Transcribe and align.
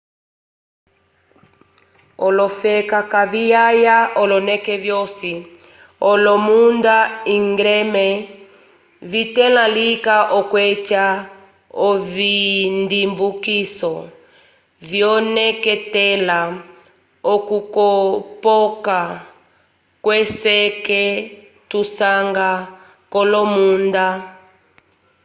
olofela 2.25 2.99
kaviyaya 3.13 3.97
oloneke 4.21 4.75
vyosi 4.83 5.33
olomunda 6.11 6.97
íngreme 7.35 8.05
vitẽla 9.11 9.63
lika 9.75 10.17
okweca 10.39 11.05
ovindimbukiso 11.87 13.93
vyoneketela 14.89 16.39
okukopoka 17.33 18.99
kweseke 20.05 21.01
tusanga 21.69 22.49
k'olomunda 23.11 24.05